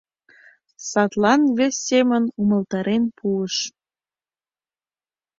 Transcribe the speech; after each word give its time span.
Садлан 0.89 1.41
вес 1.57 1.75
семын 1.87 2.23
умылтарен 2.41 3.03
пуыш: 3.17 3.55